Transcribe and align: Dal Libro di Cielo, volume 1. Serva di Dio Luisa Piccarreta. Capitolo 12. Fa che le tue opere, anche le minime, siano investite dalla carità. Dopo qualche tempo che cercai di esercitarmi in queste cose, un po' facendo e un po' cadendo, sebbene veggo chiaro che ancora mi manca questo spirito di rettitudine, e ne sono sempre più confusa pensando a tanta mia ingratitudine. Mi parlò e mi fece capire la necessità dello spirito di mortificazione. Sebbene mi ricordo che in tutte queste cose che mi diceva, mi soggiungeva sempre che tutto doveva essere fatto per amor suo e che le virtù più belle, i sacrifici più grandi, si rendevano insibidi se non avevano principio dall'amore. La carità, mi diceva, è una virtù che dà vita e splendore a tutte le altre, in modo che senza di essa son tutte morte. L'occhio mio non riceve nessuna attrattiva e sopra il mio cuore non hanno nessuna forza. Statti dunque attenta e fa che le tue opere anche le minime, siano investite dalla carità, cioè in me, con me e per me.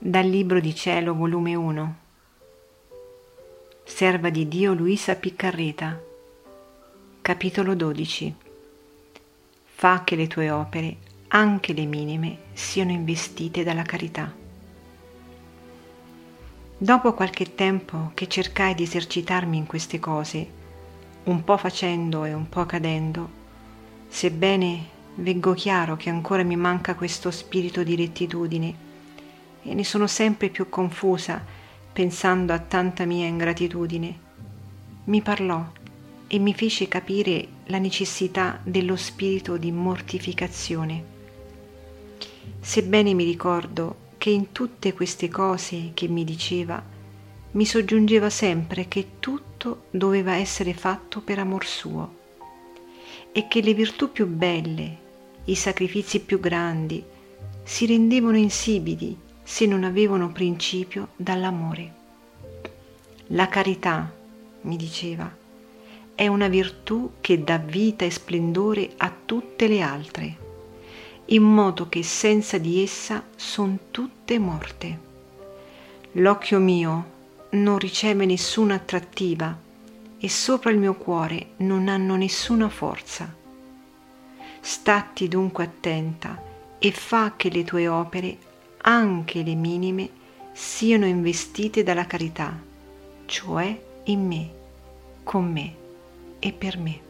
Dal 0.00 0.28
Libro 0.28 0.60
di 0.60 0.76
Cielo, 0.76 1.12
volume 1.12 1.56
1. 1.56 1.96
Serva 3.82 4.30
di 4.30 4.46
Dio 4.46 4.72
Luisa 4.72 5.16
Piccarreta. 5.16 6.00
Capitolo 7.20 7.74
12. 7.74 8.32
Fa 9.64 10.04
che 10.04 10.14
le 10.14 10.28
tue 10.28 10.52
opere, 10.52 10.98
anche 11.26 11.72
le 11.72 11.84
minime, 11.84 12.38
siano 12.52 12.92
investite 12.92 13.64
dalla 13.64 13.82
carità. 13.82 14.32
Dopo 16.78 17.12
qualche 17.12 17.56
tempo 17.56 18.12
che 18.14 18.28
cercai 18.28 18.76
di 18.76 18.84
esercitarmi 18.84 19.56
in 19.56 19.66
queste 19.66 19.98
cose, 19.98 20.46
un 21.24 21.42
po' 21.42 21.56
facendo 21.56 22.24
e 22.24 22.32
un 22.32 22.48
po' 22.48 22.66
cadendo, 22.66 23.28
sebbene 24.06 24.86
veggo 25.16 25.54
chiaro 25.54 25.96
che 25.96 26.08
ancora 26.08 26.44
mi 26.44 26.54
manca 26.54 26.94
questo 26.94 27.32
spirito 27.32 27.82
di 27.82 27.96
rettitudine, 27.96 28.86
e 29.68 29.74
ne 29.74 29.84
sono 29.84 30.06
sempre 30.06 30.48
più 30.48 30.68
confusa 30.68 31.44
pensando 31.92 32.52
a 32.52 32.58
tanta 32.58 33.04
mia 33.04 33.26
ingratitudine. 33.26 34.18
Mi 35.04 35.20
parlò 35.20 35.64
e 36.26 36.38
mi 36.38 36.54
fece 36.54 36.86
capire 36.86 37.48
la 37.66 37.78
necessità 37.78 38.60
dello 38.62 38.96
spirito 38.96 39.56
di 39.56 39.72
mortificazione. 39.72 41.04
Sebbene 42.60 43.14
mi 43.14 43.24
ricordo 43.24 44.06
che 44.18 44.30
in 44.30 44.52
tutte 44.52 44.92
queste 44.92 45.28
cose 45.28 45.90
che 45.94 46.08
mi 46.08 46.24
diceva, 46.24 46.82
mi 47.52 47.64
soggiungeva 47.64 48.30
sempre 48.30 48.88
che 48.88 49.12
tutto 49.18 49.84
doveva 49.90 50.34
essere 50.34 50.74
fatto 50.74 51.20
per 51.20 51.38
amor 51.38 51.64
suo 51.64 52.16
e 53.32 53.48
che 53.48 53.60
le 53.60 53.74
virtù 53.74 54.12
più 54.12 54.26
belle, 54.26 54.96
i 55.44 55.54
sacrifici 55.54 56.20
più 56.20 56.38
grandi, 56.40 57.02
si 57.62 57.86
rendevano 57.86 58.36
insibidi 58.36 59.26
se 59.50 59.64
non 59.64 59.82
avevano 59.82 60.30
principio 60.30 61.08
dall'amore. 61.16 61.94
La 63.28 63.48
carità, 63.48 64.12
mi 64.60 64.76
diceva, 64.76 65.34
è 66.14 66.26
una 66.26 66.48
virtù 66.48 67.12
che 67.22 67.42
dà 67.42 67.56
vita 67.56 68.04
e 68.04 68.10
splendore 68.10 68.90
a 68.98 69.10
tutte 69.24 69.66
le 69.66 69.80
altre, 69.80 70.36
in 71.26 71.42
modo 71.44 71.88
che 71.88 72.02
senza 72.02 72.58
di 72.58 72.82
essa 72.82 73.24
son 73.36 73.78
tutte 73.90 74.38
morte. 74.38 74.98
L'occhio 76.12 76.58
mio 76.58 77.10
non 77.52 77.78
riceve 77.78 78.26
nessuna 78.26 78.74
attrattiva 78.74 79.58
e 80.18 80.28
sopra 80.28 80.70
il 80.70 80.78
mio 80.78 80.94
cuore 80.94 81.52
non 81.56 81.88
hanno 81.88 82.16
nessuna 82.16 82.68
forza. 82.68 83.34
Statti 84.60 85.26
dunque 85.26 85.64
attenta 85.64 86.38
e 86.78 86.92
fa 86.92 87.32
che 87.34 87.48
le 87.48 87.64
tue 87.64 87.88
opere 87.88 88.47
anche 88.82 89.42
le 89.42 89.54
minime, 89.54 90.10
siano 90.52 91.06
investite 91.06 91.82
dalla 91.82 92.06
carità, 92.06 92.56
cioè 93.26 93.80
in 94.04 94.26
me, 94.26 94.50
con 95.22 95.50
me 95.50 95.74
e 96.38 96.52
per 96.52 96.78
me. 96.78 97.07